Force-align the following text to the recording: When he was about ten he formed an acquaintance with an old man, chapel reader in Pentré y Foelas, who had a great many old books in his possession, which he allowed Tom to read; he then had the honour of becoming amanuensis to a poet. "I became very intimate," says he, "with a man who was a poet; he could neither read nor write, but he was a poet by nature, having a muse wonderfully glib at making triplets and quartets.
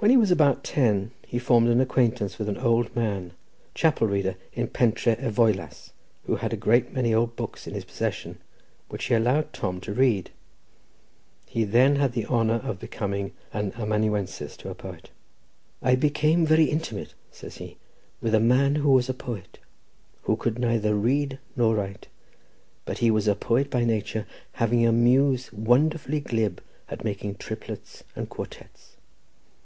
When 0.00 0.12
he 0.12 0.16
was 0.16 0.30
about 0.30 0.62
ten 0.62 1.10
he 1.26 1.40
formed 1.40 1.66
an 1.68 1.80
acquaintance 1.80 2.38
with 2.38 2.48
an 2.48 2.56
old 2.58 2.94
man, 2.94 3.32
chapel 3.74 4.06
reader 4.06 4.36
in 4.52 4.68
Pentré 4.68 5.20
y 5.20 5.28
Foelas, 5.28 5.90
who 6.24 6.36
had 6.36 6.52
a 6.52 6.56
great 6.56 6.92
many 6.92 7.12
old 7.12 7.34
books 7.34 7.66
in 7.66 7.74
his 7.74 7.84
possession, 7.84 8.38
which 8.90 9.06
he 9.06 9.14
allowed 9.14 9.52
Tom 9.52 9.80
to 9.80 9.92
read; 9.92 10.30
he 11.46 11.64
then 11.64 11.96
had 11.96 12.12
the 12.12 12.26
honour 12.26 12.60
of 12.62 12.78
becoming 12.78 13.32
amanuensis 13.52 14.56
to 14.58 14.70
a 14.70 14.74
poet. 14.76 15.10
"I 15.82 15.96
became 15.96 16.46
very 16.46 16.66
intimate," 16.66 17.14
says 17.32 17.56
he, 17.56 17.76
"with 18.20 18.36
a 18.36 18.40
man 18.40 18.76
who 18.76 18.92
was 18.92 19.08
a 19.08 19.14
poet; 19.14 19.58
he 20.24 20.36
could 20.36 20.60
neither 20.60 20.94
read 20.94 21.40
nor 21.56 21.74
write, 21.74 22.06
but 22.84 22.98
he 22.98 23.10
was 23.10 23.26
a 23.26 23.34
poet 23.34 23.68
by 23.68 23.82
nature, 23.84 24.28
having 24.52 24.86
a 24.86 24.92
muse 24.92 25.52
wonderfully 25.52 26.20
glib 26.20 26.62
at 26.88 27.02
making 27.02 27.34
triplets 27.34 28.04
and 28.14 28.28
quartets. 28.28 28.92